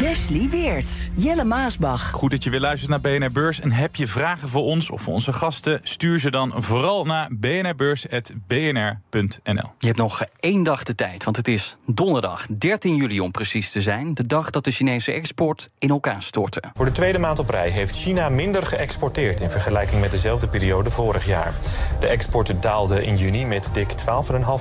[0.00, 2.10] Wesley Weerts, Jelle Maasbach.
[2.10, 3.60] Goed dat je weer luistert naar BNR Beurs.
[3.60, 5.80] En heb je vragen voor ons of voor onze gasten?
[5.82, 9.70] Stuur ze dan vooral naar bnrbeurs.bnr.nl.
[9.78, 13.72] Je hebt nog één dag de tijd, want het is donderdag 13 juli om precies
[13.72, 14.14] te zijn.
[14.14, 16.62] De dag dat de Chinese export in elkaar stortte.
[16.74, 20.90] Voor de tweede maand op rij heeft China minder geëxporteerd in vergelijking met dezelfde periode
[20.90, 21.54] vorig jaar.
[22.00, 23.96] De export daalde in juni met dik 12,5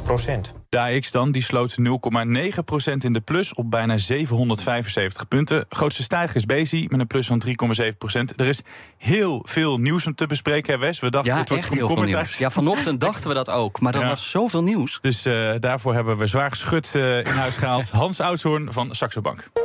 [0.03, 0.53] procent.
[0.69, 5.65] De AX dan, die sloot 0,9% in de plus op bijna 775 punten.
[5.69, 8.35] Grootste stijger is Bezi met een plus van 3,7%.
[8.35, 8.61] Er is
[8.97, 10.99] heel veel nieuws om te bespreken, Wes.
[10.99, 12.37] We dachten, Ja, het wordt echt heel veel nieuws.
[12.37, 14.07] Ja, vanochtend dachten we dat ook, maar er Ja.
[14.07, 14.97] was zoveel nieuws.
[15.01, 17.89] Dus eh, daarvoor hebben we zwaar geschud eh, in huis gehaald.
[18.01, 19.49] Hans Oudshoorn van Saxo Bank.
[19.53, 19.61] Ja,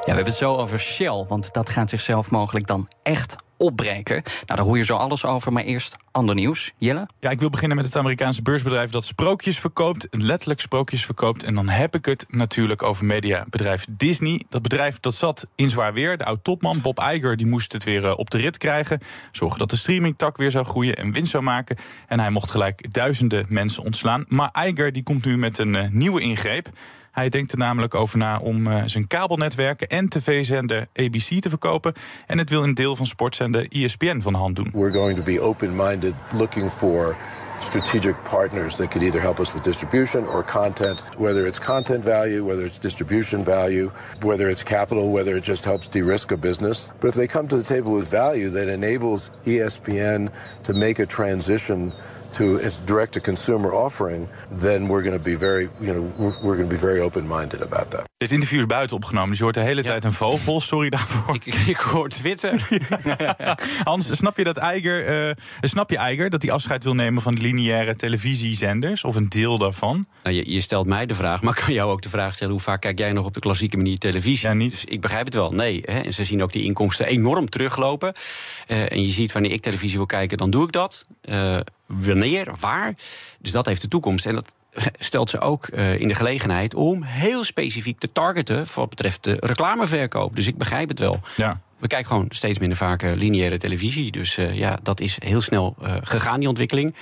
[0.00, 4.22] we hebben het zo over Shell, want dat gaat zichzelf mogelijk dan echt opbreken.
[4.24, 6.72] Nou, daar hoor je zo alles over, maar eerst ander nieuws.
[6.78, 7.08] Jelle?
[7.20, 10.06] Ja, ik wil beginnen met het Amerikaanse beursbedrijf dat sprookjes verkoopt.
[10.10, 11.44] Letterlijk sprookjes verkoopt.
[11.44, 14.42] En dan heb ik het natuurlijk over mediabedrijf Disney.
[14.48, 16.18] Dat bedrijf dat zat in zwaar weer.
[16.18, 19.00] De oud-topman Bob Iger die moest het weer eh, op de rit krijgen.
[19.32, 21.76] Zorgen dat de streamingtak weer zou groeien en winst zou maken.
[22.06, 24.24] En hij mocht gelijk duizenden mensen ontslaan.
[24.28, 26.68] Maar Iger die komt nu met een eh, nieuwe ingreep.
[27.10, 31.92] Hij denkt er namelijk over na om eh, zijn kabelnetwerken en tv-zender ABC te verkopen.
[32.26, 34.70] En het wil een deel van sportzender ESPN van de hand doen.
[34.72, 37.16] We're going to be open minded, looking for
[37.60, 42.44] strategic partners that could either help us with distribution or content, whether it's content value,
[42.44, 43.90] whether it's distribution value,
[44.22, 46.92] whether it's capital, whether it just helps de risk a business.
[47.00, 50.30] But if they come to the table with value that enables ESPN
[50.64, 51.92] to make a transition
[52.32, 54.28] to a direct to consumer offering,
[54.60, 57.26] then we're going to be very, you know, we're, we're going to be very open
[57.26, 58.08] minded about that.
[58.16, 60.60] Dit interview is buiten opgenomen, dus je hoort de hele tijd een vogel.
[60.70, 61.34] Sorry daarvoor.
[61.34, 62.68] Ik, ik hoor Twitter.
[63.84, 67.34] Hans, snap je dat Eiger, eh, snap je Eiger dat hij afscheid wil nemen van
[67.34, 69.04] de lineaire televisiezenders?
[69.04, 70.06] Of een deel daarvan?
[70.22, 72.52] Nou, je, je stelt mij de vraag, maar ik kan jou ook de vraag stellen...
[72.52, 74.48] hoe vaak kijk jij nog op de klassieke manier televisie?
[74.48, 74.72] Ja, niet.
[74.72, 75.82] Dus ik begrijp het wel, nee.
[75.84, 78.12] Hè, en ze zien ook die inkomsten enorm teruglopen.
[78.66, 81.04] Eh, en je ziet, wanneer ik televisie wil kijken, dan doe ik dat.
[81.20, 82.94] Eh, wanneer, waar.
[83.38, 84.26] Dus dat heeft de toekomst.
[84.26, 84.54] En dat
[84.98, 86.74] stelt ze ook eh, in de gelegenheid...
[86.74, 90.36] om heel specifiek te targeten wat betreft de reclameverkoop.
[90.36, 91.20] Dus ik begrijp het wel.
[91.36, 91.60] Ja.
[91.78, 94.10] We kijken gewoon steeds minder vaak eh, lineaire televisie.
[94.10, 96.94] Dus eh, ja, dat is heel snel gegaan, die ontwikkeling.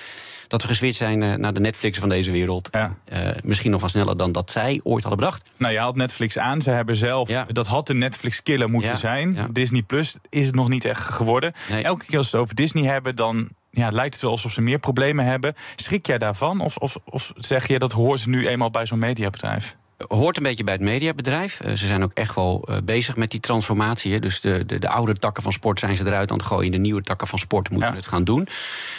[0.49, 2.69] Dat we geswitcht zijn naar de Netflix van deze wereld.
[2.73, 2.97] Ja.
[3.43, 5.51] Misschien nog wel sneller dan dat zij ooit hadden bedacht.
[5.57, 6.63] Nou, je haalt Netflix aan.
[6.63, 7.47] Ze hebben zelf, Ja.
[7.53, 9.49] dat had de Netflix-killer moeten Ja, zijn.
[9.53, 11.53] Disney Plus is het nog niet echt geworden.
[11.71, 11.83] Nee.
[11.83, 14.61] Elke keer als ze het over Disney hebben, dan ja, lijkt het wel alsof ze
[14.61, 15.55] meer problemen hebben.
[15.77, 16.61] Schrik jij daarvan?
[16.61, 19.77] Of, of, of zeg je dat hoort nu eenmaal bij zo'n mediabedrijf?
[20.07, 21.61] Hoort een beetje bij het mediabedrijf.
[21.61, 24.13] Eh, ze zijn ook echt wel eh, bezig met die transformatie.
[24.13, 24.19] hè.
[24.19, 26.73] Dus de, de, de oude takken van sport zijn ze eruit aan het gooien.
[26.73, 27.95] De nieuwe takken van sport moeten Ja.
[27.95, 28.49] het gaan doen.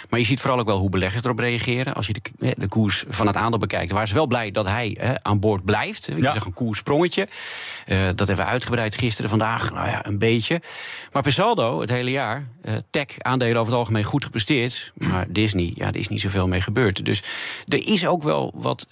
[0.09, 1.93] Maar je ziet vooral ook wel hoe beleggers erop reageren.
[1.93, 4.65] Als je de, eh, de koers van het aandeel bekijkt, waren ze wel blij dat
[4.67, 6.09] hij eh, aan boord blijft.
[6.09, 6.31] Ik Ja.
[6.33, 7.27] zeg een koerssprongetje.
[7.85, 10.61] Eh, dat hebben we uitgebreid gisteren, vandaag, nou ja, een beetje.
[11.11, 14.91] Maar per saldo, het hele jaar, eh, tech-aandelen over het algemeen goed gepresteerd.
[14.95, 17.05] Maar Disney, ja, er is niet zoveel mee gebeurd.
[17.05, 17.23] Dus
[17.67, 18.87] er is ook wel wat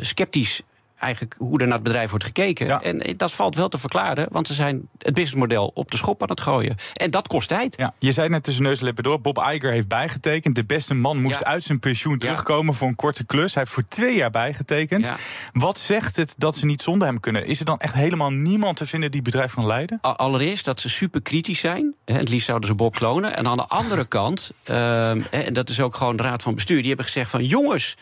[0.00, 0.60] sceptisch
[1.00, 2.66] eigenlijk hoe er naar het bedrijf wordt gekeken.
[2.66, 2.82] Ja.
[2.82, 6.28] En dat valt wel te verklaren, want ze zijn het businessmodel op de schop aan
[6.30, 6.76] het gooien.
[6.94, 7.74] En dat kost tijd.
[7.76, 9.20] Ja, je zei net tussen neus en lippen door.
[9.20, 10.54] Bob Iger heeft bijgetekend.
[10.54, 11.44] De beste man moest Ja.
[11.46, 13.54] uit zijn pensioen terugkomen voor een korte klus.
[13.54, 15.06] Hij heeft voor twee jaar bijgetekend.
[15.06, 15.16] Ja.
[15.52, 17.46] Wat zegt het dat ze niet zonder hem kunnen?
[17.46, 19.98] Is er dan echt helemaal niemand te vinden die het bedrijf kan leiden?
[20.00, 21.94] Al- Allereerst dat ze super kritisch zijn.
[22.04, 23.36] Het liefst zouden ze Bob klonen.
[23.36, 26.78] En aan de andere kant, ehm, en dat is ook gewoon de Raad van Bestuur...
[26.78, 27.96] die hebben gezegd van jongens...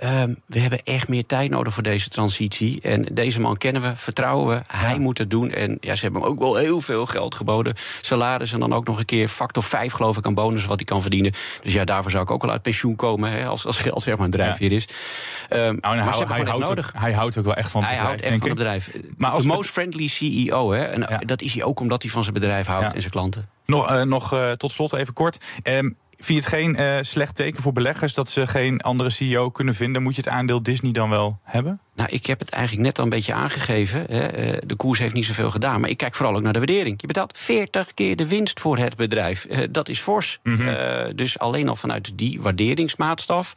[0.00, 2.80] ehm, we hebben echt meer tijd nodig voor deze transitie.
[2.80, 4.62] En deze man kennen we, vertrouwen we.
[4.76, 5.50] Hij moet het doen.
[5.50, 7.74] En ja, ze hebben hem ook wel heel veel geld geboden.
[8.00, 10.84] Salaris en dan ook nog een keer factor 5 geloof ik aan bonus wat hij
[10.84, 11.32] kan verdienen.
[11.62, 13.30] Dus ja, daarvoor zou ik ook wel uit pensioen komen.
[13.30, 14.88] Hè, als, als geld zeg maar een drijfveer is.
[15.48, 16.88] Ehm, Nou, maar hij, hij, houdt nodig.
[16.94, 18.90] ook, hij houdt ook wel echt van het Hij bedrijf, houdt echt van het bedrijf.
[19.16, 20.82] Maar als de most friendly CEO, hè?
[20.84, 21.18] En Ja.
[21.18, 23.48] dat is hij ook omdat hij van zijn bedrijf houdt en zijn klanten.
[23.66, 25.44] Nog, eh, nog eh, tot slot even kort.
[25.62, 25.90] Ehm,
[26.24, 29.74] vind je het geen eh, slecht teken voor beleggers dat ze geen andere CEO kunnen
[29.74, 30.02] vinden?
[30.02, 31.80] Moet je het aandeel Disney dan wel hebben?
[31.94, 34.04] Nou, ik heb het eigenlijk net al een beetje aangegeven.
[34.08, 34.26] Hè.
[34.26, 35.80] Eh, De koers heeft niet zoveel gedaan.
[35.80, 37.00] Maar ik kijk vooral ook naar de waardering.
[37.00, 39.44] Je betaalt 40 keer de winst voor het bedrijf.
[39.44, 40.38] Eh, Dat is fors.
[40.42, 41.14] Mhm.
[41.16, 43.52] Dus alleen al vanuit die waarderingsmaatstaf.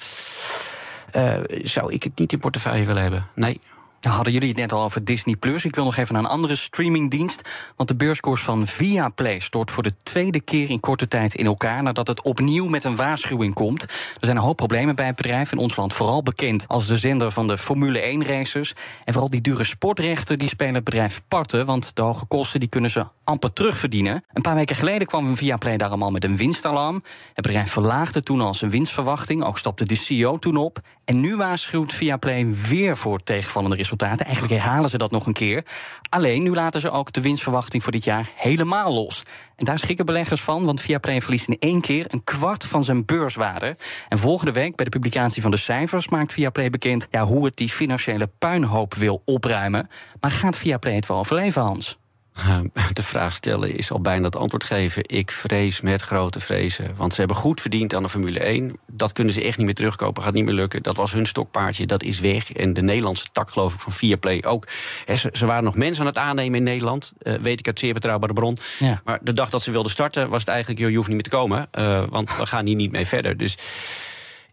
[1.64, 3.28] zou ik het niet in portefeuille willen hebben.
[3.36, 3.60] Nee.
[4.10, 5.66] Hadden jullie het net al over Disney Plus.
[5.66, 7.50] Ik wil nog even naar een andere streamingdienst.
[7.76, 11.84] Want de beurskoers van Viaplay stort voor de tweede keer in korte tijd in elkaar.
[11.84, 13.84] nadat het opnieuw met een waarschuwing komt.
[13.84, 13.90] Er
[14.20, 15.52] zijn een hoop problemen bij het bedrijf.
[15.52, 18.76] In ons land vooral bekend als de zender van de Formule 1 races.
[19.04, 21.66] En vooral die dure sportrechten die spelen het bedrijf parten.
[21.66, 24.24] Want de hoge kosten die kunnen ze amper terugverdienen.
[24.34, 27.02] Een paar weken geleden kwam Viaplay daar allemaal met een winstalarm.
[27.34, 29.44] Het bedrijf verlaagde toen al zijn winstverwachting.
[29.44, 30.80] Ook stapte de CEO toen op.
[31.06, 33.92] En nu waarschuwt Viaplay weer voor tegenvallende resultaten.
[34.02, 35.66] Eigenlijk herhalen ze dat nog een keer.
[36.10, 39.24] Alleen nu laten ze ook de winstverwachting voor dit jaar helemaal los.
[39.56, 43.06] En daar schrikken beleggers van, want Viaplay verliest in één keer een kwart van zijn
[43.06, 43.78] beurswaarde.
[44.10, 47.56] En volgende week, bij de publicatie van de cijfers, maakt Viaplay bekend ja, hoe het
[47.56, 49.88] die financiële puinhoop wil opruimen.
[50.20, 51.98] Maar gaat Viaplay het wel overleven, Hans?
[52.38, 52.60] Uh,
[52.94, 55.04] de vraag stellen is al bijna het antwoord geven.
[55.08, 56.96] Ik vrees met grote vrezen.
[56.96, 58.78] Want ze hebben goed verdiend aan de Formule 1.
[58.88, 60.24] Dat kunnen ze echt niet meer terugkopen.
[60.24, 60.84] Gaat niet meer lukken.
[60.84, 61.86] Dat was hun stokpaardje.
[61.86, 62.54] Dat is weg.
[62.54, 64.68] En de Nederlandse tak, geloof ik, van Viaplay ook.
[65.06, 67.14] He, ze, ze, waren nog mensen aan het aannemen in Nederland.
[67.22, 68.58] Uh, weet ik uit zeer betrouwbare bron.
[68.80, 69.02] Ja.
[69.04, 70.80] Maar de dag dat ze wilden starten, was het eigenlijk...
[70.80, 71.68] joh, je hoeft niet meer te komen.
[71.80, 73.38] Uh, want we gaan hier niet mee verder.
[73.38, 73.58] Dus...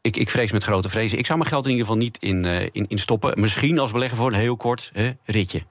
[0.02, 1.18] Ik, ik, vrees met grote vrezen.
[1.18, 3.40] Ik zou mijn geld in ieder geval niet in, in, in stoppen.
[3.40, 4.92] Misschien als belegger voor een heel kort
[5.24, 5.62] ritje.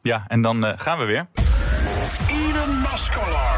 [0.00, 1.26] Ja, en dan gaan we weer.
[2.98, 3.57] Scholar.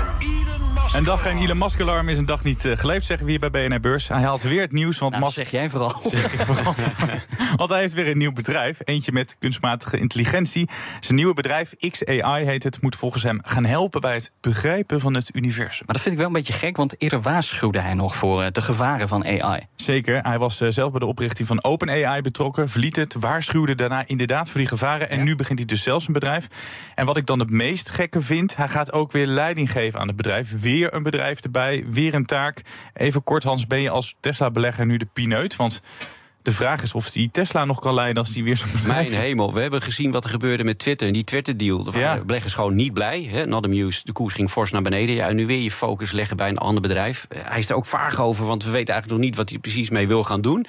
[0.94, 3.50] Een dag geen Elon Musk alarm is een dag niet uh, geleefd, zeggen we hier
[3.50, 4.08] bij BNR Beurs.
[4.08, 4.98] Hij haalt weer het nieuws.
[4.98, 5.36] Want nou, Musk...
[5.36, 5.90] zeg jij vooral.
[6.10, 6.74] Zeg ik vooral.
[7.56, 8.78] want hij heeft weer een nieuw bedrijf.
[8.84, 10.68] Eentje met kunstmatige intelligentie.
[11.00, 15.14] Zijn nieuwe bedrijf, XAI heet het, moet volgens hem gaan helpen bij het begrijpen van
[15.14, 15.86] het universum.
[15.86, 18.46] Maar dat vind ik wel een beetje gek, want eerder waarschuwde hij nog voor uh,
[18.52, 19.66] de gevaren van AI.
[19.76, 20.22] Zeker.
[20.22, 24.50] Hij was uh, zelf bij de oprichting van OpenAI betrokken, verliet het, waarschuwde daarna inderdaad
[24.50, 25.10] voor die gevaren.
[25.10, 25.24] En ja.
[25.24, 26.46] nu begint hij dus zelfs een bedrijf.
[26.94, 30.06] En wat ik dan het meest gekke vind, hij gaat ook weer leiding geven aan
[30.06, 30.60] het bedrijf.
[30.60, 32.62] Weer een bedrijf erbij, weer een taak.
[32.94, 35.56] Even kort, Hans, ben je als Tesla-belegger nu de pineut?
[35.56, 35.82] Want
[36.42, 39.10] de vraag is of die Tesla nog kan leiden als die weer zo'n bedrijf...
[39.10, 41.06] Mijn hemel, we hebben gezien wat er gebeurde met Twitter.
[41.06, 42.20] En die Twitter-deal, de ja.
[42.24, 43.28] beleggers gewoon niet blij.
[43.30, 43.46] Hè?
[43.46, 45.14] Not amused, de koers ging fors naar beneden.
[45.14, 47.26] Ja, en nu weer je focus leggen bij een ander bedrijf.
[47.34, 49.36] Hij is er ook vaag over, want we weten eigenlijk nog niet...
[49.36, 50.66] wat hij precies mee wil gaan doen.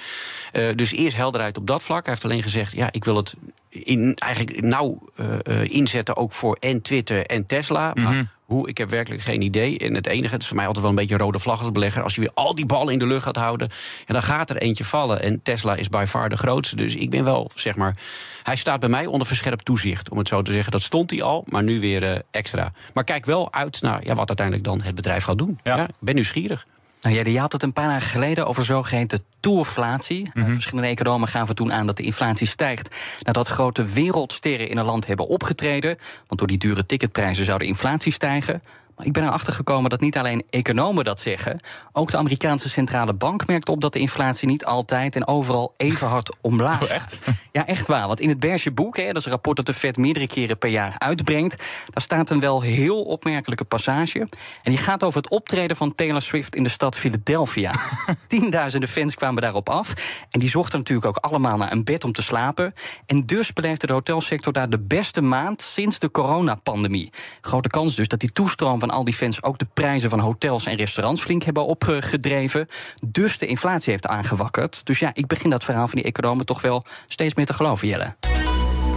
[0.52, 2.04] Uh, dus eerst helderheid op dat vlak.
[2.04, 3.34] Hij heeft alleen gezegd, ja, ik wil het
[3.68, 6.16] in, eigenlijk nauw uh, inzetten...
[6.16, 7.90] ook voor en Twitter en Tesla.
[7.94, 8.04] Mm -hmm.
[8.04, 9.78] Maar hoe, ik heb werkelijk geen idee.
[9.78, 11.70] En het enige, het is voor mij altijd wel een beetje een rode vlag als
[11.70, 12.02] belegger.
[12.02, 13.68] Als je weer al die ballen in de lucht gaat houden,
[14.06, 15.22] en dan gaat er eentje vallen.
[15.22, 16.76] En Tesla is by far de grootste.
[16.76, 17.96] Dus ik ben wel, zeg maar.
[18.42, 20.72] Hij staat bij mij onder verscherpt toezicht, om het zo te zeggen.
[20.72, 22.72] Dat stond hij al, maar nu weer uh, extra.
[22.94, 25.58] Maar kijk wel uit naar ja, wat uiteindelijk dan het bedrijf gaat doen.
[25.62, 25.76] Ja.
[25.76, 26.66] Ja, ik ben nieuwsgierig.
[27.02, 30.30] Nou ja, je had het een paar dagen geleden over zogeheten toerflatie.
[30.32, 30.52] Mm -hmm.
[30.52, 32.96] Verschillende economen gaven toen aan dat de inflatie stijgt...
[33.22, 35.96] nadat grote wereldsterren in een land hebben opgetreden.
[36.26, 38.62] Want door die dure ticketprijzen zou de inflatie stijgen.
[38.96, 41.60] Maar ik ben erachter gekomen dat niet alleen economen dat zeggen.
[41.92, 46.06] Ook de Amerikaanse centrale bank merkt op dat de inflatie niet altijd en overal even
[46.06, 46.88] hard omlaag gaat.
[46.88, 47.18] Oh, echt?
[47.52, 48.06] Ja, echt waar.
[48.06, 50.58] Want in het Beige boek, hè, dat is een rapport dat de Fed meerdere keren
[50.58, 51.56] per jaar uitbrengt,
[51.90, 54.18] daar staat een wel heel opmerkelijke passage.
[54.62, 57.74] En die gaat over het optreden van Taylor Swift in de stad Philadelphia.
[58.28, 59.94] Tienduizenden fans kwamen daarop af.
[60.30, 62.74] En die zochten natuurlijk ook allemaal naar een bed om te slapen.
[63.06, 67.10] En dus beleefde de hotelsector daar de beste maand sinds de coronapandemie.
[67.40, 70.66] Grote kans dus dat die toestroom van al die fans ook de prijzen van hotels
[70.66, 72.66] en restaurants flink hebben opgedreven.
[73.06, 74.86] Dus de inflatie heeft aangewakkerd.
[74.86, 77.88] Dus ja, ik begin dat verhaal van die economen toch wel steeds meer te geloven,
[77.88, 78.14] Jelle.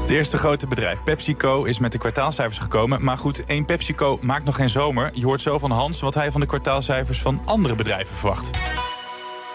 [0.02, 3.04] Het eerste grote bedrijf, PepsiCo, is met de kwartaalcijfers gekomen.
[3.04, 5.12] Maar goed, één PepsiCo maakt nog geen zomer.
[5.14, 8.50] Je hoort zo van Hans wat hij van de kwartaalcijfers van andere bedrijven verwacht.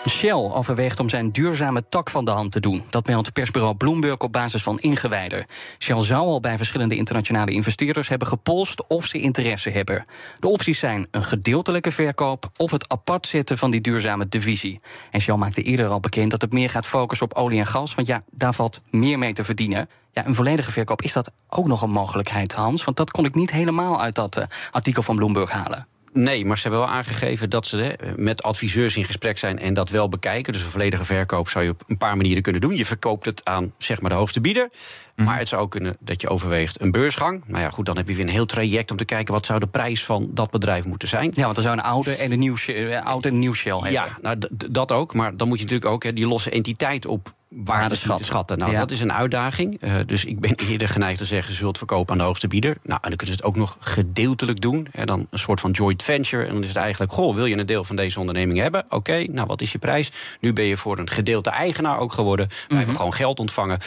[0.08, 2.82] Shell overweegt om zijn duurzame tak van de hand te doen.
[2.90, 5.44] Dat meldt persbureau Bloomberg op basis van ingewijden.
[5.78, 10.04] Shell zou al bij verschillende internationale investeerders hebben gepolst of ze interesse hebben.
[10.38, 14.80] De opties zijn een gedeeltelijke verkoop of het apart zetten van die duurzame divisie.
[15.10, 17.94] En Shell maakte eerder al bekend dat het meer gaat focussen op olie en gas,
[17.94, 19.88] want ja, daar valt meer mee te verdienen.
[20.12, 22.84] Ja, een volledige verkoop, is dat ook nog een mogelijkheid, Hans?
[22.84, 25.86] Want dat kon ik niet helemaal uit dat uh, artikel van Bloomberg halen.
[26.12, 29.74] Nee, maar ze hebben wel aangegeven dat ze hè, met adviseurs in gesprek zijn en
[29.74, 30.52] dat wel bekijken.
[30.52, 32.76] Dus een volledige verkoop zou je op een paar manieren kunnen doen.
[32.76, 34.70] Je verkoopt het aan zeg maar, de hoogste bieder.
[35.16, 35.24] Mm.
[35.24, 37.42] Maar het zou ook kunnen dat je overweegt een beursgang.
[37.46, 39.60] Nou ja, goed, dan heb je weer een heel traject om te kijken wat zou
[39.60, 41.32] de prijs van dat bedrijf moeten zijn.
[41.34, 43.72] Ja, want er zou een oude en een nieuw, uh, oud en een nieuw Shell
[43.72, 43.92] hebben.
[43.92, 44.38] Ja, nou,
[44.70, 45.14] dat ook.
[45.14, 48.26] Maar dan moet je natuurlijk ook hè, die losse entiteit op waarde schatten.
[48.26, 48.58] schatten.
[48.58, 48.78] Nou, ja.
[48.78, 49.82] dat is een uitdaging.
[49.82, 51.54] Uh, dus ik ben eerder geneigd te zeggen...
[51.54, 52.76] zult verkopen aan de hoogste bieder.
[52.82, 54.86] Nou, en dan kun je het ook nog gedeeltelijk doen.
[54.90, 56.44] Hè, dan een soort van joint venture.
[56.44, 57.12] En dan is het eigenlijk...
[57.12, 58.84] goh, wil je een deel van deze onderneming hebben?
[58.84, 60.12] Oké, okay, nou, wat is je prijs?
[60.40, 62.46] Nu ben je voor een gedeelte eigenaar ook geworden.
[62.46, 62.76] We mm -hmm.
[62.76, 63.78] hebben gewoon geld ontvangen.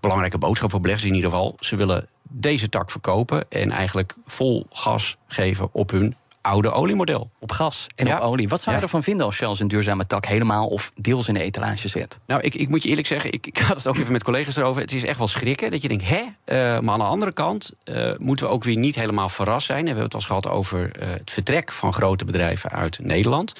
[0.00, 1.56] Belangrijke boodschap voor beleggers in ieder geval.
[1.60, 3.44] Ze willen deze tak verkopen...
[3.48, 6.16] en eigenlijk vol gas geven op hun
[6.48, 7.30] oude oliemodel.
[7.38, 8.16] Op gas en Ja.
[8.16, 8.48] op olie.
[8.48, 8.86] Wat zou je Ja.
[8.86, 12.20] ervan vinden als Shell zijn duurzame tak helemaal of deels in de etalage zet?
[12.26, 14.56] Nou, ik, ik moet je eerlijk zeggen, ik, ik had het ook even met collega's
[14.56, 14.82] erover.
[14.82, 16.22] Het is echt wel schrikken dat je denkt, hè?
[16.44, 19.78] Eh, maar aan de andere kant eh, moeten we ook weer niet helemaal verrast zijn.
[19.78, 22.98] En we hebben het al eens gehad over eh, het vertrek van grote bedrijven uit
[23.02, 23.52] Nederland.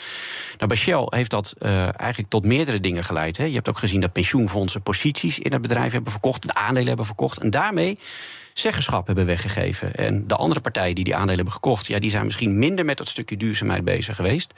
[0.58, 3.36] Nou, bij Shell heeft dat eh, eigenlijk tot meerdere dingen geleid.
[3.36, 3.44] Hè.
[3.44, 7.06] Je hebt ook gezien dat pensioenfondsen posities in het bedrijf hebben verkocht, de aandelen hebben
[7.06, 7.38] verkocht.
[7.38, 7.98] En daarmee
[8.52, 9.94] zeggenschap hebben weggegeven.
[9.94, 12.96] En de andere partijen die die aandelen hebben gekocht, ja, die zijn misschien minder met
[12.96, 14.52] dat stukje duurzaamheid bezig geweest.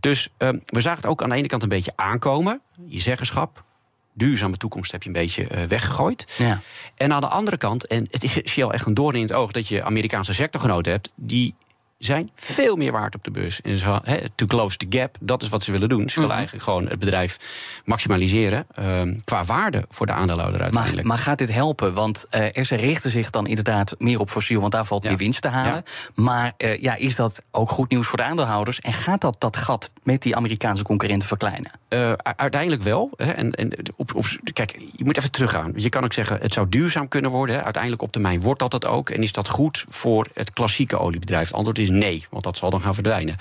[0.00, 2.60] Dus eh, we zagen het ook aan de ene kant een beetje aankomen.
[2.86, 3.64] Je zeggenschap,
[4.12, 6.34] duurzame toekomst heb je een beetje eh, weggegooid.
[6.38, 6.60] Ja.
[6.96, 9.52] En aan de andere kant, en het is Shell echt een doorn in het oog
[9.52, 11.54] dat je Amerikaanse sectorgenoten hebt, die
[11.98, 13.60] zijn veel meer waard op de beurs.
[13.60, 14.00] En zo,
[14.34, 16.08] to close the gap, dat is wat ze willen doen.
[16.10, 17.38] Ze willen eigenlijk gewoon het bedrijf
[17.84, 21.06] maximaliseren ehm, qua waarde voor de aandeelhouder Maar, uiteindelijk.
[21.06, 21.94] maar gaat dit helpen?
[21.94, 25.08] Want eh ze richten zich dan inderdaad meer op fossiel, want daar valt Ja.
[25.08, 25.82] meer winst te halen.
[26.14, 28.80] Maar eh, ja, is dat ook goed nieuws voor de aandeelhouders?
[28.80, 31.70] En gaat dat dat gat met die Amerikaanse concurrenten verkleinen?
[31.88, 33.10] Eh, uiteindelijk wel.
[33.16, 35.72] Hè, en, en op, op, kijk, je moet even teruggaan.
[35.76, 37.56] Je kan ook zeggen, het zou duurzaam kunnen worden.
[37.56, 37.62] Hè.
[37.62, 39.10] Uiteindelijk op termijn wordt dat het ook.
[39.10, 41.46] En is dat goed voor het klassieke oliebedrijf?
[41.46, 43.36] Het antwoord is nee, want dat zal dan gaan verdwijnen.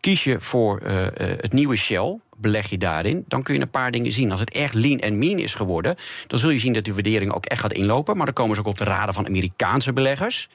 [0.00, 3.24] Kies je voor eh, eh, het nieuwe Shell, beleg je daarin...
[3.26, 4.30] dan kun je een paar dingen zien.
[4.30, 5.96] Als het echt lean en mean is geworden...
[6.26, 8.16] dan zul je zien dat die waardering ook echt gaat inlopen.
[8.16, 10.48] Maar dan komen ze ook op de raden van Amerikaanse beleggers...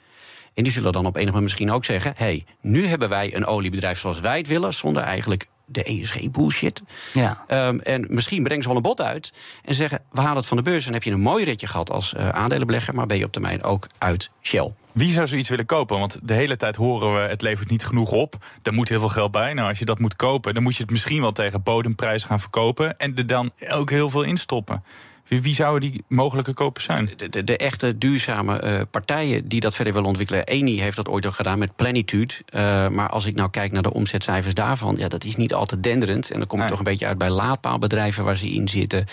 [0.54, 3.46] En die zullen dan op enig moment misschien ook zeggen: hey, nu hebben wij een
[3.46, 6.82] oliebedrijf zoals wij het willen, zonder eigenlijk de ESG-bullshit.
[7.14, 7.44] Ja.
[7.48, 9.34] Ehm, en misschien brengen ze wel een bod uit
[9.66, 10.78] en zeggen: we halen het van de beurs.
[10.78, 13.32] En dan heb je een mooi ritje gehad als eh, aandelenbelegger, maar ben je op
[13.32, 14.74] termijn ook uit Shell.
[14.94, 16.00] Wie zou zoiets willen kopen?
[16.00, 18.36] Want de hele tijd horen we het levert niet genoeg op.
[18.64, 19.54] Er moet heel veel geld bij.
[19.54, 22.40] Nou, als je dat moet kopen, dan moet je het misschien wel tegen bodemprijs gaan
[22.40, 22.98] verkopen.
[22.98, 24.84] En er dan ook heel veel instoppen.
[25.28, 27.10] Wie, wie zouden die mogelijke kopers zijn?
[27.16, 30.44] De, de, de echte duurzame eh, partijen die dat verder willen ontwikkelen.
[30.46, 32.34] Eni heeft dat ooit ook gedaan met Plenitude.
[32.46, 35.84] Eh, maar als ik nou kijk naar de omzetcijfers daarvan, ja, dat is niet altijd
[35.84, 36.32] denderend.
[36.32, 36.72] En dan kom ik Nee.
[36.72, 39.06] toch een beetje uit bij laadpaalbedrijven waar ze in zitten.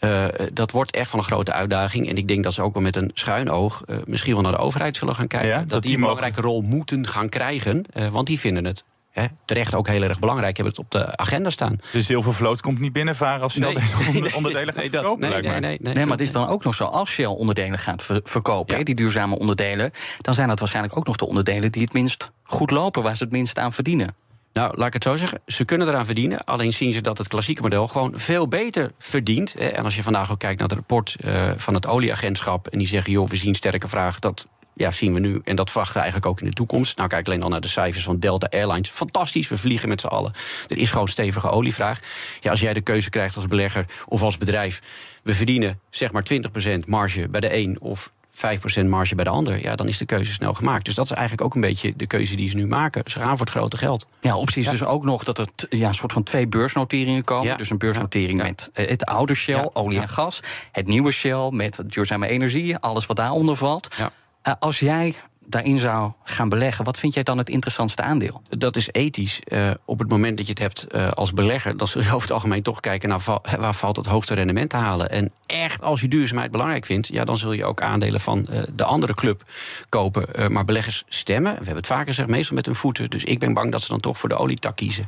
[0.00, 2.08] Eh, dat wordt echt van een grote uitdaging.
[2.08, 4.52] En ik denk dat ze ook wel met een schuin oog eh, misschien wel naar
[4.52, 5.48] de overheid zullen gaan kijken.
[5.48, 7.84] Ja, dat, dat die een mogen- belangrijke rol moeten gaan krijgen.
[7.92, 10.56] eh, want die vinden het hè, terecht ook heel erg belangrijk.
[10.56, 11.78] Hebben het op de agenda staan.
[11.92, 15.40] De zilvervloot komt niet binnenvaren als Shell deze onder- onderdelen gaat nee, dat, verkopen, nee,
[15.42, 18.02] nee, nee, nee, Nee, maar het is dan ook nog zo, als Shell onderdelen gaat
[18.02, 18.84] ver- verkopen, Ja.
[18.84, 19.90] die duurzame onderdelen,
[20.20, 23.22] dan zijn dat waarschijnlijk ook nog de onderdelen die het minst goed lopen, waar ze
[23.22, 24.14] het minst aan verdienen.
[24.58, 25.40] Nou, laat ik het zo zeggen.
[25.46, 26.44] Ze kunnen eraan verdienen.
[26.44, 29.54] Alleen zien ze dat het klassieke model gewoon veel beter verdient.
[29.54, 32.66] En als je vandaag ook kijkt naar het rapport eh, van het olieagentschap.
[32.66, 34.18] en die zeggen: joh, we zien sterke vraag.
[34.18, 35.40] Dat ja, zien we nu.
[35.44, 36.96] En dat verwachten we eigenlijk ook in de toekomst.
[36.96, 38.90] Nou, kijk alleen al naar de cijfers van Delta Airlines.
[38.90, 40.32] Fantastisch, we vliegen met z'n allen.
[40.68, 42.00] Er is gewoon stevige olievraag.
[42.40, 44.82] Ja, als jij de keuze krijgt als belegger of als bedrijf.
[45.22, 47.80] we verdienen zeg maar 20% marge bij de een.
[47.80, 50.84] of 5% marge bij de ander, ja, dan is de keuze snel gemaakt.
[50.84, 53.02] Dus dat is eigenlijk ook een beetje de keuze die ze nu maken.
[53.10, 54.06] Ze gaan voor het grote geld.
[54.20, 57.46] Ja, optie is dus ook nog dat er ja, een soort van twee beursnoteringen komen.
[57.46, 57.56] Ja.
[57.56, 58.46] Dus een beursnotering Ja.
[58.46, 60.40] met eh, het oude Shell, olie en gas.
[60.72, 63.88] Het nieuwe Shell met duurzame energie, alles wat daaronder valt.
[63.96, 64.10] Ja.
[64.42, 65.14] Eh, als jij
[65.48, 68.42] daarin zou gaan beleggen, wat vind jij dan het interessantste aandeel?
[68.48, 69.40] Dat is ethisch.
[69.44, 72.22] Eh, op het moment dat je het hebt eh, als belegger, dan zul je over
[72.22, 73.20] het algemeen toch kijken naar
[73.58, 75.10] waar valt het hoogste rendement te halen.
[75.10, 78.62] En echt, als je duurzaamheid belangrijk vindt, ja, dan zul je ook aandelen van eh,
[78.74, 79.42] de andere club
[79.88, 80.34] kopen.
[80.34, 83.10] Eh, maar beleggers stemmen, we hebben het vaker gezegd, meestal met hun voeten.
[83.10, 85.06] Dus ik ben bang dat ze dan toch voor de olietak kiezen.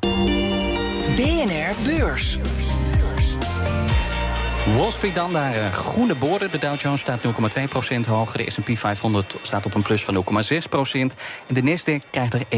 [1.16, 2.38] BNR Beurs.
[4.76, 6.50] Wall Street dan, daar eh, groene borden.
[6.50, 7.30] De Dow Jones staat 0,2%
[8.06, 8.38] hoger.
[8.38, 11.14] De S&P 500 staat op een plus van 0,6%.
[11.46, 12.48] En de Nasdaq krijgt er 1,2%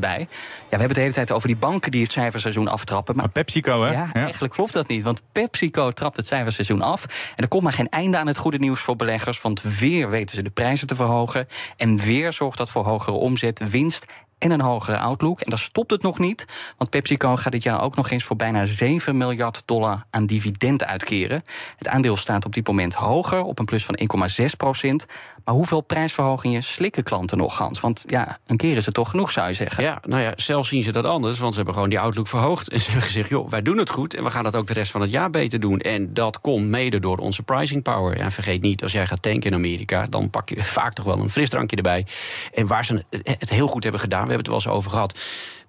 [0.00, 0.18] bij.
[0.18, 0.36] Ja, we
[0.68, 3.14] hebben het de hele tijd over die banken die het cijferseizoen aftrappen.
[3.14, 3.92] Maar Maar PepsiCo, hè?
[3.92, 5.02] Ja, eigenlijk klopt dat niet.
[5.02, 7.04] Want PepsiCo trapt het cijferseizoen af.
[7.36, 9.40] En er komt maar geen einde aan het goede nieuws voor beleggers.
[9.40, 11.46] Want weer weten ze de prijzen te verhogen.
[11.76, 14.06] En weer zorgt dat voor hogere omzet, winst
[14.42, 15.40] en een hogere outlook.
[15.40, 16.44] En daar stopt het nog niet.
[16.76, 20.84] Want PepsiCo gaat dit jaar ook nog eens voor bijna 7 miljard dollar aan dividend
[20.84, 21.42] uitkeren.
[21.76, 23.98] Het aandeel staat op dit moment hoger, op een plus van
[24.40, 25.06] 1,6 procent.
[25.44, 27.80] Maar hoeveel prijsverhogingen slikken klanten nog, Hans?
[27.80, 29.84] Want ja, een keer is het toch genoeg, zou je zeggen.
[29.84, 32.68] Ja, nou ja, zelf zien ze dat anders, want ze hebben gewoon die outlook verhoogd.
[32.68, 34.72] En ze hebben gezegd, joh, wij doen het goed en we gaan dat ook de
[34.72, 35.78] rest van het jaar beter doen.
[35.78, 38.16] En dat komt mede door onze pricing power.
[38.16, 41.18] En vergeet niet, als jij gaat tanken in Amerika, dan pak je vaak toch wel
[41.18, 42.06] een frisdrankje erbij.
[42.54, 44.90] En waar ze het heel goed hebben gedaan, we hebben het er wel eens over
[44.90, 45.18] gehad.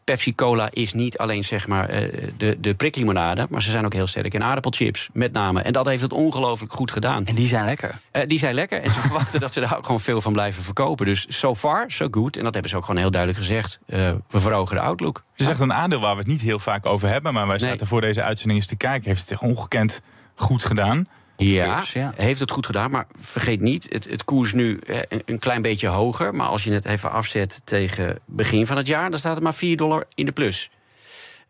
[0.04, 3.94] Pepsi Cola is niet alleen zeg maar eh, de, de priklimonade, maar ze zijn ook
[3.94, 5.62] heel sterk in aardappelchips, met name.
[5.62, 7.26] En dat heeft het ongelooflijk goed gedaan.
[7.26, 7.96] En die zijn lekker.
[8.12, 10.64] Eh, die zijn lekker en ze verwachten dat ze daar ook gewoon veel van blijven
[10.64, 11.06] verkopen.
[11.06, 12.38] Dus so far, so good.
[12.38, 13.80] En dat hebben ze ook gewoon heel duidelijk gezegd.
[13.86, 15.24] Eh, we verhogen de outlook.
[15.32, 17.34] Het is echt een aandeel waar we het niet heel vaak over hebben.
[17.34, 17.88] Maar wij zaten Nee.
[17.88, 19.08] voor deze uitzending eens te kijken.
[19.08, 20.02] Heeft het echt ongekend
[20.36, 21.08] goed gedaan.
[21.38, 21.84] Ja,
[22.16, 22.92] heeft het goed gedaan.
[22.92, 26.36] Maar vergeet niet, het, het koers nu een, een klein beetje hoger.
[26.36, 29.10] Maar als je het even afzet tegen begin van het jaar...
[29.10, 30.70] dan staat het maar 4 dollar in de plus.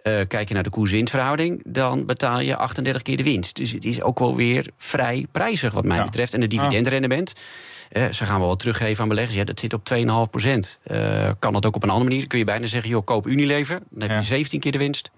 [0.02, 3.56] Eh, kijk je naar de koers-winstverhouding, dan betaal je 38 keer de winst.
[3.56, 6.04] Dus het is ook wel weer vrij prijzig wat mij Ja.
[6.04, 6.34] betreft.
[6.34, 7.34] En het dividendrendement,
[7.92, 9.36] ze gaan wel wat teruggeven aan beleggers.
[9.38, 10.80] Ja, dat zit op 2,5 procent.
[10.84, 12.28] Eh, kan dat ook op een andere manier?
[12.28, 13.80] Kun je bijna zeggen, joh, koop Unilever.
[13.90, 14.22] Dan heb je Ja.
[14.22, 15.12] 17 keer de winst.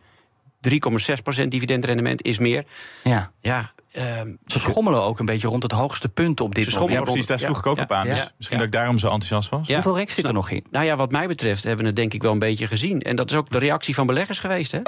[0.59, 2.65] 3,6 procent dividendrendement is meer.
[3.03, 3.31] Ja.
[3.41, 6.77] Ja, ehm, Ze schommelen ook een beetje rond het hoogste punt op dit Ze Ja,
[6.79, 6.93] moment.
[6.97, 8.07] schommelen precies, daar Ja, sloeg ik ook ja, op aan.
[8.07, 8.13] ja.
[8.13, 8.63] Dus misschien Ja.
[8.65, 9.67] dat ik daarom zo enthousiast was.
[9.67, 9.73] Ja.
[9.73, 10.65] Hoeveel rek zit er nog in?
[10.71, 13.01] Nou ja, wat mij betreft hebben we het denk ik wel een beetje gezien.
[13.01, 14.79] En dat is ook de reactie van beleggers geweest, hè?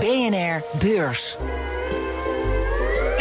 [0.00, 1.36] BNR Beurs.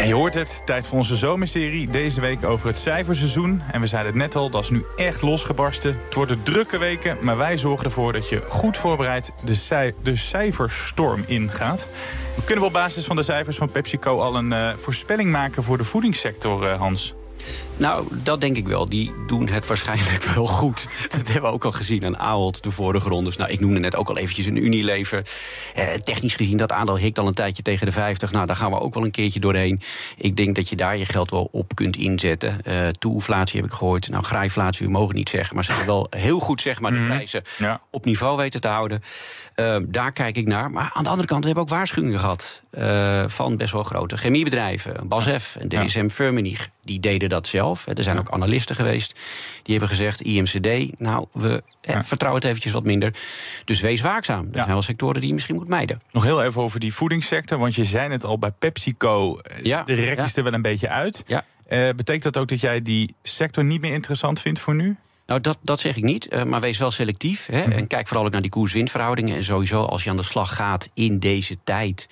[0.06, 1.88] Je hoort het, tijd voor onze zomerserie.
[1.90, 3.62] Deze week over het cijferseizoen.
[3.72, 5.92] En we zeiden het net al, dat is nu echt losgebarsten.
[6.06, 11.24] Het worden drukke weken, maar wij zorgen ervoor dat je goed voorbereid de, de cijferstorm
[11.28, 11.88] ingaat.
[12.36, 15.64] We kunnen we op basis van de cijfers van PepsiCo al een eh, voorspelling maken
[15.64, 17.14] voor de voedingssector, eh, Hans?
[17.84, 18.90] Nou, dat denk ik wel.
[18.90, 20.88] Die doen het waarschijnlijk wel goed.
[21.10, 23.36] Dat hebben we ook al gezien aan Ahold de vorige rondes.
[23.38, 25.26] Nou, ik noemde net ook al eventjes een Unilever.
[25.76, 28.32] Eh, technisch gezien, dat aandeel hikt al een tijdje tegen de 50.
[28.32, 29.82] Nou, daar gaan we ook wel een keertje doorheen.
[30.18, 32.66] Ik denk dat je daar je geld wel op kunt inzetten.
[32.66, 34.10] Eh toeinflatie heb ik gehoord.
[34.10, 35.56] Nou, graaiflatie, we mogen niet zeggen.
[35.56, 37.08] Maar ze hebben wel heel goed zeg maar, de Mhm.
[37.08, 37.82] prijzen Ja.
[37.92, 39.02] op niveau weten te houden.
[39.56, 40.72] Eh, daar kijk ik naar.
[40.72, 42.62] Maar aan de andere kant, we hebben ook waarschuwingen gehad.
[42.74, 45.08] eh, van best wel grote chemiebedrijven.
[45.08, 45.86] BASF en Ja.
[45.86, 47.73] DSM Firmenich, die deden dat zelf.
[47.96, 49.20] Er zijn ook analisten geweest.
[49.64, 52.04] Die hebben gezegd, IMCD, nou, we eh, Ja.
[52.04, 53.14] vertrouwen het eventjes wat minder.
[53.66, 54.44] Dus wees waakzaam.
[54.46, 54.58] Er Ja.
[54.62, 56.02] zijn wel sectoren die je misschien moet mijden.
[56.12, 57.58] Nog heel even over die voedingssector.
[57.58, 60.62] Want je zei het al bij PepsiCo, eh, Ja, de rek is er wel een
[60.62, 61.24] beetje uit.
[61.28, 61.46] Ja.
[61.68, 64.96] Eh, betekent dat ook dat jij die sector niet meer interessant vindt voor nu?
[65.26, 67.46] Nou, dat, dat zeg ik niet, eh, maar wees wel selectief.
[67.46, 67.72] Hè, Mhm.
[67.72, 69.36] En kijk vooral ook naar die koers-winstverhoudingen.
[69.36, 72.08] En sowieso, als je aan de slag gaat in deze tijd...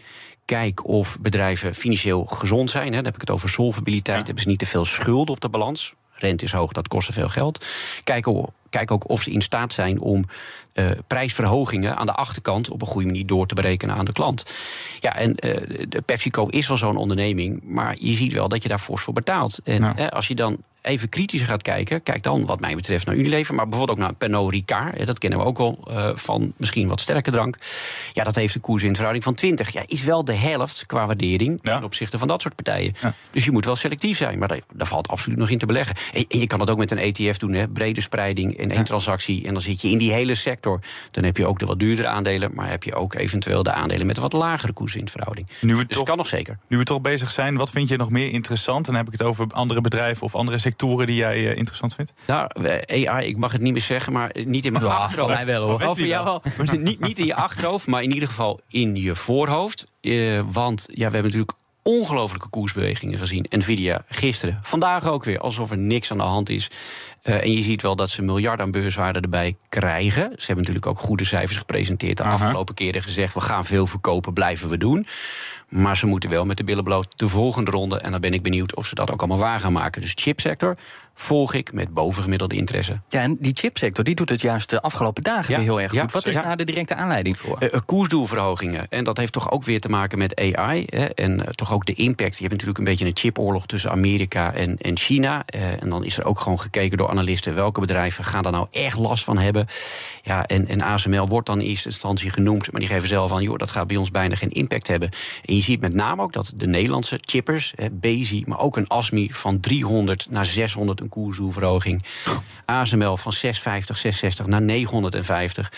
[0.56, 2.88] kijk of bedrijven financieel gezond zijn.
[2.88, 2.96] Hè.
[2.96, 4.18] Dan heb ik het over solvabiliteit.
[4.20, 4.24] Ja.
[4.26, 5.94] Hebben ze niet te veel schulden op de balans?
[6.14, 7.66] Rente is hoog, dat kost te veel geld.
[8.04, 8.28] Kijk,
[8.70, 10.26] kijk ook of ze in staat zijn om
[10.74, 14.54] eh, prijsverhogingen aan de achterkant op een goede manier door te berekenen aan de klant.
[15.00, 18.70] Ja, en eh, de PepsiCo is wel zo'n onderneming, maar je ziet wel dat je
[18.70, 19.60] daar fors voor betaalt.
[19.64, 20.06] En Ja.
[20.08, 23.68] als je dan even kritisch gaat kijken, kijk dan wat mij betreft naar Unilever, maar
[23.68, 25.06] bijvoorbeeld ook naar Pernod Ricard.
[25.06, 27.56] Dat kennen we ook al eh, van misschien wat sterke drank.
[28.14, 29.72] Ja, dat heeft een koers in verhouding van 20.
[29.74, 31.76] Ja, is wel de helft qua waardering Ja.
[31.76, 32.94] ten opzichte van dat soort partijen.
[33.02, 33.14] Ja.
[33.32, 35.96] Dus je moet wel selectief zijn, maar daar, daar valt absoluut nog in te beleggen.
[36.14, 38.80] En, en je kan dat ook met een ETF doen, hè, brede spreiding in één
[38.80, 38.84] Ja.
[38.86, 39.46] transactie.
[39.48, 40.80] En dan zit je in die hele sector.
[41.12, 44.06] Dan heb je ook de wat duurdere aandelen, maar heb je ook eventueel de aandelen
[44.06, 45.48] met een wat lagere koers in verhouding.
[45.62, 46.60] Nu we, Dus toch, kan nog zeker.
[46.68, 48.86] nu we toch bezig zijn, wat vind je nog meer interessant?
[48.86, 52.14] Dan heb ik het over andere bedrijven of andere sectoren die jij eh, interessant vindt.
[52.28, 55.34] Nou, eh, AI, ik mag het niet meer zeggen, maar niet in mijn Ja, achterhoofd.
[55.34, 55.82] van mij wel, hoor.
[55.82, 56.42] Voor jou wel.
[56.58, 59.86] Maar niet, niet in je achterhoofd, maar in ieder geval in je voorhoofd.
[60.02, 61.52] Eh, want ja, we hebben natuurlijk
[61.84, 63.46] ongelofelijke koersbewegingen gezien.
[63.50, 66.70] Nvidia gisteren, vandaag ook weer, alsof er niks aan de hand is.
[67.22, 70.24] Eh, en je ziet wel dat ze miljarden aan beurswaarde erbij krijgen.
[70.24, 72.18] Ze hebben natuurlijk ook goede cijfers gepresenteerd.
[72.18, 72.34] De Aha.
[72.34, 75.08] afgelopen keren gezegd, we gaan veel verkopen, blijven we doen.
[75.72, 78.00] Maar ze moeten wel met de billen bloot de volgende ronde.
[78.00, 80.02] En dan ben ik benieuwd of ze dat ook allemaal waar gaan maken.
[80.02, 80.78] Dus chipsector
[81.14, 83.00] volg ik met bovengemiddelde interesse.
[83.10, 85.90] Ja, en die chipsector die doet het juist de afgelopen dagen Ja, weer heel erg
[85.92, 86.00] goed.
[86.00, 86.42] ja, Wat is ja.
[86.42, 87.58] daar de directe aanleiding voor?
[87.58, 88.88] Eh, eh, koersdoelverhogingen.
[88.90, 90.86] En dat heeft toch ook weer te maken met AI.
[90.90, 92.34] Hè, en eh, toch ook de impact.
[92.36, 95.46] Je hebt natuurlijk een beetje een chipoorlog tussen Amerika en, en China.
[95.80, 98.98] En dan is er ook gewoon gekeken door analisten welke bedrijven gaan daar nou echt
[98.98, 99.68] last van hebben.
[100.24, 102.72] Ja, en, en ASML wordt dan in eerste instantie genoemd.
[102.72, 105.10] Maar die geven zelf aan, joh, dat gaat bij ons bijna geen impact hebben.
[105.46, 108.88] En je ziet met name ook dat de Nederlandse chippers, hè, Bezi, maar ook een
[108.88, 112.04] ASMI van 300 naar 600 een koersdoelverhoging.
[112.66, 115.72] ASML van 650, 660 naar 950.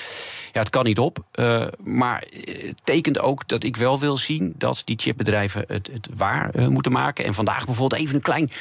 [0.54, 1.26] Ja, het kan niet op.
[1.32, 6.10] eh, maar het tekent ook dat ik wel wil zien dat die chipbedrijven het, het
[6.15, 7.26] waar eh, moeten maken.
[7.26, 8.52] En vandaag bijvoorbeeld even een klein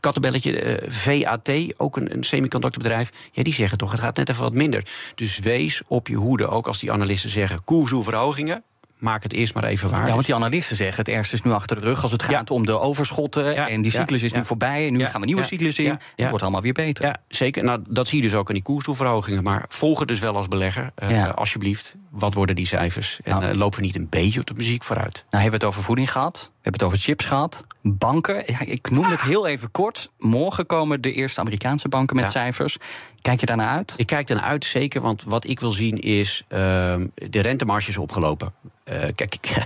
[0.00, 0.60] kattenbelletje.
[0.60, 3.12] eh, VAT, ook een, een semiconductorbedrijf.
[3.32, 4.86] Ja, die zeggen toch, het gaat net even wat minder.
[5.14, 8.64] Dus wees op je hoede, ook als die analisten zeggen koersdoelverhogingen.
[9.02, 10.06] Maak het eerst maar even waar.
[10.06, 12.28] Ja, want die analisten zeggen het ergste is nu achter de rug als het Ja.
[12.28, 13.54] gaat om de overschotten.
[13.54, 14.86] Ja, En die cyclus is nu voorbij.
[14.86, 15.98] En nu gaan we een nieuwe cyclus in.
[16.16, 17.04] Het wordt allemaal weer beter.
[17.04, 17.64] Ja, zeker.
[17.64, 19.42] Nou, dat zie je dus ook in die koersdoelverhogingen.
[19.42, 20.90] Maar volg het dus wel als belegger.
[20.94, 21.28] eh.
[21.34, 23.20] Alsjeblieft, wat worden die cijfers?
[23.24, 23.44] En Nou.
[23.50, 25.12] eh, lopen we niet een beetje op de muziek vooruit?
[25.30, 26.36] Nou, hebben we het over voeding gehad.
[26.42, 27.64] We hebben het over chips gehad.
[27.82, 28.48] Banken.
[28.70, 30.10] Ik noem het heel even kort.
[30.18, 32.76] Morgen komen de eerste Amerikaanse banken met cijfers.
[33.20, 33.94] Kijk je daarnaar uit?
[33.96, 36.44] Ik kijk ernaar uit, zeker, want wat ik wil zien is...
[36.48, 38.52] ehm, de rentemarge is opgelopen.
[38.84, 39.50] Eh, kijk, ik,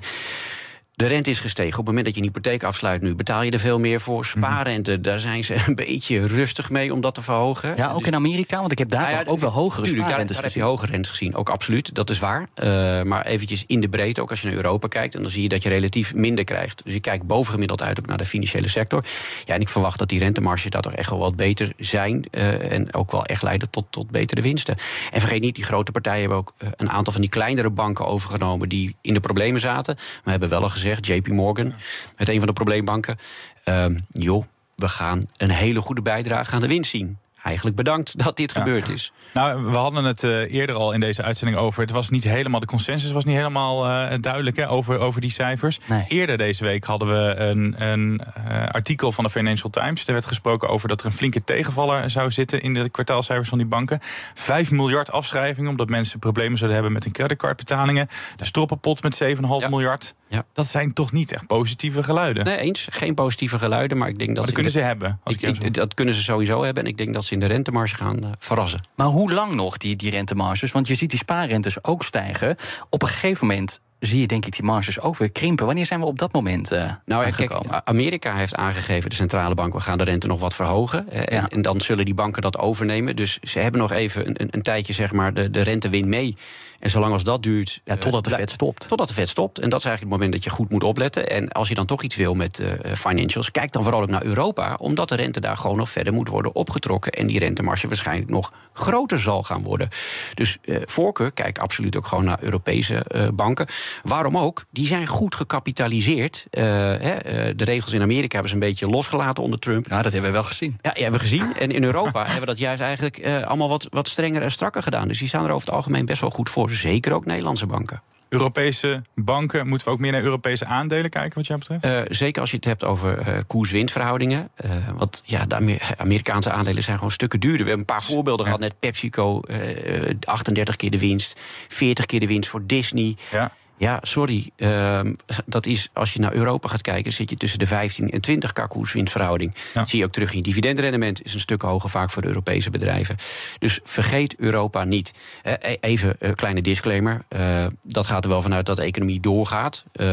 [0.96, 1.70] De rente is gestegen.
[1.70, 4.24] Op het moment dat je een hypotheek afsluit nu, betaal je er veel meer voor.
[4.24, 7.76] Spaarrente, daar zijn ze een beetje rustig mee om dat te verhogen.
[7.76, 9.82] Ja, ook Dus- in Amerika, want ik heb daar Nou ja, toch ook wel hogere
[9.82, 11.34] Tuurlijk, spaarrentes daar heb je hogere rentes gezien.
[11.34, 12.48] Ook absoluut, dat is waar.
[12.54, 15.14] Eh, maar eventjes in de breedte, ook als je naar Europa kijkt...
[15.14, 16.84] en dan zie je dat je relatief minder krijgt.
[16.84, 19.04] Dus je kijkt bovengemiddeld uit ook naar de financiële sector.
[19.44, 22.24] Ja, en ik verwacht dat die rentemarges daar toch echt wel wat beter zijn...
[22.30, 24.76] eh, en ook wel echt leiden tot, tot betere winsten.
[25.12, 28.06] En vergeet niet, die grote partijen hebben ook eh, een aantal van die kleinere banken
[28.06, 28.68] overgenomen...
[28.68, 29.96] die in de problemen zaten.
[30.24, 31.74] We hebben wel al gezegd, JP Morgan,
[32.16, 33.18] met een van de probleembanken...
[33.64, 34.44] ehm, joh,
[34.76, 37.18] we gaan een hele goede bijdrage aan de winst zien.
[37.46, 39.12] Eigenlijk bedankt dat dit gebeurd is.
[39.34, 41.80] Nou, we hadden het eh, eerder al in deze uitzending over.
[41.80, 45.30] Het was niet helemaal, de consensus was niet helemaal eh, duidelijk hè, over, over die
[45.30, 45.78] cijfers.
[45.86, 46.04] Nee.
[46.08, 50.06] Eerder deze week hadden we een, een eh, artikel van de Financial Times.
[50.06, 53.58] Er werd gesproken over dat er een flinke tegenvaller zou zitten in de kwartaalcijfers van
[53.58, 53.98] die banken.
[54.34, 58.08] 5 miljard afschrijvingen, omdat mensen problemen zouden hebben met hun creditcardbetalingen.
[58.36, 59.28] De stroppenpot met 7,5
[59.58, 59.68] Ja.
[59.68, 60.14] miljard.
[60.28, 60.44] Ja.
[60.52, 62.44] Dat zijn toch niet echt positieve geluiden.
[62.44, 62.86] Nee, eens.
[62.90, 65.20] Geen positieve geluiden, maar ik denk dat, maar dat kunnen de- ze hebben.
[65.24, 66.82] Ik, ik- dat kunnen ze sowieso hebben.
[66.82, 68.80] En ik denk dat ze in de rentemarge gaan eh, verrassen.
[68.94, 70.72] Maar hoe lang nog, die, die rentemarges?
[70.72, 72.56] Want je ziet die spaarrentes ook stijgen.
[72.90, 75.66] Op een gegeven moment zie je denk ik die marges ook weer krimpen.
[75.66, 77.52] Wanneer zijn we op dat moment eh Nou, kijk,
[77.84, 81.08] Amerika heeft aangegeven, de centrale bank, we gaan de rente nog wat verhogen.
[81.10, 81.42] Eh, Ja.
[81.42, 83.16] en, en dan zullen die banken dat overnemen.
[83.16, 86.36] Dus ze hebben nog even een, een, een tijdje, zeg maar, de, de rentewin mee.
[86.78, 87.80] En zolang als dat duurt.
[87.84, 88.88] ja, eh, totdat de vet stopt.
[88.88, 89.58] Totdat de vet stopt.
[89.58, 91.30] En dat is eigenlijk het moment dat je goed moet opletten.
[91.30, 94.24] En als je dan toch iets wil met eh, financials, kijk dan vooral ook naar
[94.24, 94.74] Europa.
[94.74, 97.12] Omdat de rente daar gewoon nog verder moet worden opgetrokken.
[97.12, 99.88] En die rentemarge waarschijnlijk nog groter zal gaan worden.
[100.34, 103.66] Dus eh, voorkeur, kijk absoluut ook gewoon naar Europese eh, banken.
[104.02, 104.64] Waarom ook?
[104.70, 106.46] Die zijn goed gecapitaliseerd.
[106.50, 109.86] Eh, hè, eh, de regels in Amerika hebben ze een beetje losgelaten onder Trump.
[109.88, 110.74] Ja, dat hebben we wel gezien.
[110.80, 111.54] Ja, hebben we gezien.
[111.56, 114.82] En in Europa hebben we dat juist eigenlijk eh, allemaal wat, wat strenger en strakker
[114.82, 115.08] gedaan.
[115.08, 116.68] Dus die staan er over het algemeen best wel goed voor.
[116.76, 118.02] Zeker ook Nederlandse banken.
[118.28, 121.84] Europese banken, moeten we ook meer naar Europese aandelen kijken, wat jij betreft?
[121.84, 124.48] Eh, zeker als je het hebt over eh koers-winstverhoudingen.
[124.54, 127.62] Eh, want ja, de Amer- Amerikaanse aandelen zijn gewoon stukken duurder.
[127.62, 128.60] We hebben een paar voorbeelden gehad.
[128.60, 131.40] Net PepsiCo, eh, 38 keer de winst.
[131.68, 133.16] 40 keer de winst voor Disney.
[133.30, 133.52] Ja.
[133.78, 134.50] Ja, sorry.
[134.56, 135.14] ehm,
[135.46, 138.52] dat is, als je naar Europa gaat kijken, zit je tussen de 15 en 20
[138.52, 139.54] k koers-winstverhouding.
[139.74, 139.84] Ja.
[139.84, 142.70] Zie je ook terug in je dividendrendement, is een stuk hoger vaak voor de Europese
[142.70, 143.16] bedrijven.
[143.58, 145.12] Dus vergeet Europa niet.
[145.42, 147.24] Eh, e- even een kleine disclaimer.
[147.28, 149.84] eh, dat gaat er wel vanuit dat de economie doorgaat.
[149.92, 150.06] Eh,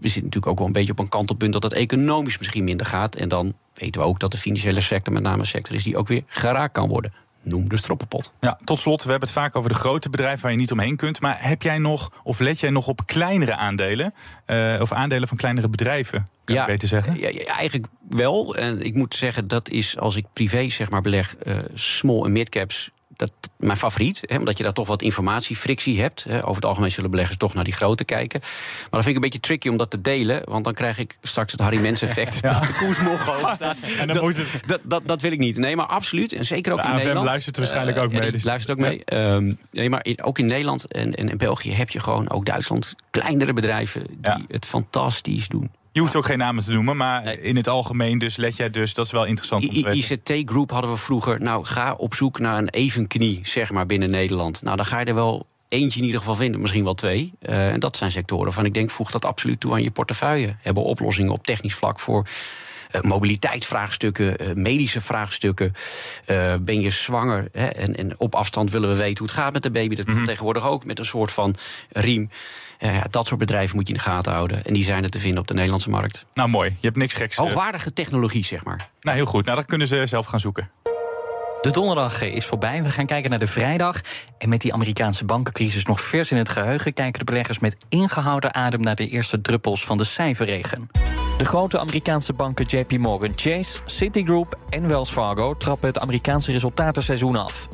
[0.00, 2.86] we zitten natuurlijk ook wel een beetje op een kantelpunt dat het economisch misschien minder
[2.86, 3.14] gaat.
[3.14, 5.96] En dan weten we ook dat de financiële sector met name een sector is die
[5.96, 7.12] ook weer geraakt kan worden.
[7.42, 8.32] Noem de stroppenpot.
[8.40, 10.96] Ja, tot slot, we hebben het vaak over de grote bedrijven waar je niet omheen
[10.96, 11.20] kunt.
[11.20, 14.14] Maar heb jij nog, of let jij nog op kleinere aandelen?
[14.44, 17.18] Eh, of aandelen van kleinere bedrijven, kan je beter zeggen?
[17.18, 18.56] Ja, ja, eigenlijk wel.
[18.56, 22.32] En ik moet zeggen, dat is als ik privé zeg maar beleg, eh, small en
[22.32, 22.90] midcaps.
[23.18, 26.24] Dat mijn favoriet, hè, omdat je daar toch wat informatiefrictie hebt.
[26.24, 26.36] Hè.
[26.42, 28.40] Over het algemeen zullen beleggers toch naar die grote kijken.
[28.40, 28.50] Maar
[28.90, 30.42] dat vind ik een beetje tricky om dat te delen.
[30.44, 32.42] Want dan krijg ik straks het Harry Mens effect.
[32.42, 33.76] Dat de koers morgen hoog staat.
[33.80, 35.56] En dan dat, moet het- dat, dat, dat wil ik niet.
[35.56, 36.32] Nee, maar absoluut.
[36.32, 37.26] En zeker ook De in AFM Nederland.
[37.26, 39.04] luistert waarschijnlijk Eh, ook mee, ja, dus- luistert ook mee.
[39.04, 42.44] Ehm, nee, maar in- ook in Nederland en, en in België heb je gewoon, ook
[42.44, 44.40] Duitsland, kleinere bedrijven die Ja.
[44.48, 45.70] het fantastisch doen.
[45.98, 47.40] Je hoeft ook geen namen te noemen, maar Nee.
[47.40, 48.94] in het algemeen dus let jij dus.
[48.94, 49.84] Dat is wel interessant I-.
[49.88, 51.40] ICT Group hadden we vroeger.
[51.40, 54.62] Nou, ga op zoek naar een evenknie, zeg maar, binnen Nederland.
[54.62, 57.32] Nou, dan ga je er wel eentje in ieder geval vinden, misschien wel twee.
[57.40, 60.56] Eh, en dat zijn sectoren waarvan ik denk, voeg dat absoluut toe aan je portefeuille.
[60.60, 62.26] Hebben oplossingen op technisch vlak voor
[63.00, 65.72] mobiliteitsvraagstukken, eh, medische vraagstukken.
[66.24, 67.48] Eh, ben je zwanger?
[67.52, 67.66] Hè?
[67.66, 69.94] En, en op afstand willen we weten hoe het gaat met de baby.
[69.94, 70.16] Dat Mhm.
[70.16, 71.54] kan tegenwoordig ook met een soort van
[71.90, 72.30] riem.
[72.78, 74.64] Eh, ja, dat soort bedrijven moet je in de gaten houden.
[74.64, 76.24] En die zijn er te vinden op de Nederlandse markt.
[76.34, 76.68] Nou, mooi.
[76.80, 77.36] Je hebt niks geks.
[77.36, 78.88] eh, Hoogwaardige technologie, zeg maar.
[79.00, 79.44] Nou, heel goed.
[79.44, 80.70] Nou, dat kunnen ze zelf gaan zoeken.
[81.60, 82.82] De donderdag is voorbij.
[82.82, 84.00] We gaan kijken naar de vrijdag.
[84.38, 86.92] En met die Amerikaanse bankencrisis nog vers in het geheugen...
[86.94, 88.80] kijken de beleggers met ingehouden adem...
[88.80, 90.90] naar de eerste druppels van de cijferregen.
[91.38, 95.54] De grote Amerikaanse banken JP Morgan Chase, Citigroup en Wells Fargo...
[95.54, 97.68] trappen het Amerikaanse resultatenseizoen af.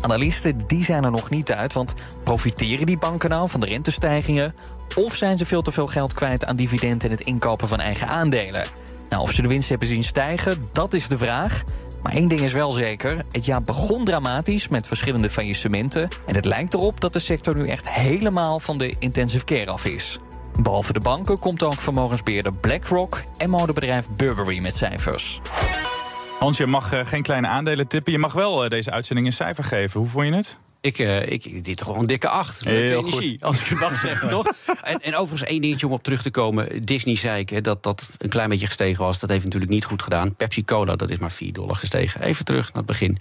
[0.00, 4.54] Analisten die zijn er nog niet uit, want profiteren die banken nou van de rentestijgingen...
[4.96, 8.08] of zijn ze veel te veel geld kwijt aan dividend en het inkopen van eigen
[8.08, 8.66] aandelen?
[9.08, 11.62] Nou, of ze de winst hebben zien stijgen, dat is de vraag...
[12.02, 13.24] Maar één ding is wel zeker.
[13.30, 16.08] Het jaar begon dramatisch met verschillende faillissementen.
[16.26, 19.84] En het lijkt erop dat de sector nu echt helemaal van de intensive care af
[19.84, 20.18] is.
[20.62, 25.40] Behalve de banken komt ook vermogensbeheerder BlackRock en modebedrijf Burberry met cijfers.
[26.38, 28.12] Hans, je mag eh, geen kleine aandelen tippen.
[28.12, 30.00] Je mag wel eh, deze uitzending een cijfer geven.
[30.00, 30.58] Hoe vond je het?
[30.80, 32.64] Ik, eh, ik dit toch wel een dikke acht.
[32.64, 34.46] Leuke Heel energie, als ik het mag zeggen, toch?
[34.82, 36.84] En, en overigens één dingetje om op terug te komen.
[36.84, 39.18] Disney zei ik hè, dat dat een klein beetje gestegen was.
[39.18, 40.34] Dat heeft natuurlijk niet goed gedaan.
[40.34, 42.22] Pepsi Cola, dat is maar 4 dollar gestegen.
[42.22, 43.18] Even terug naar het begin.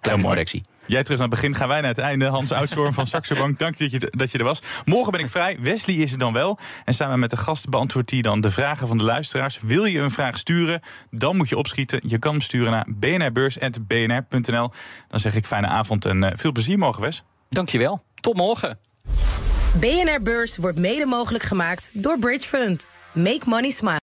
[0.00, 0.62] Kleine correctie.
[0.90, 2.26] Jij terug naar het begin, gaan wij naar het einde.
[2.26, 4.62] Hans Oudstorm van Saxo Bank, dank dat je, dat je er was.
[4.84, 6.58] Morgen ben ik vrij, Wesley is er dan wel.
[6.84, 9.60] En samen met de gast beantwoordt hij dan de vragen van de luisteraars.
[9.60, 12.00] Wil je een vraag sturen, dan moet je opschieten.
[12.06, 14.70] Je kan hem sturen naar bnrbeurs.bnr.nl.
[15.08, 17.22] Dan zeg ik fijne avond en eh, veel plezier morgen, Wes.
[17.48, 18.02] Dankjewel.
[18.14, 18.78] Tot morgen.
[19.80, 22.86] BNR Beurs wordt mede mogelijk gemaakt door Bridge Fund.
[23.12, 24.09] Make money smile.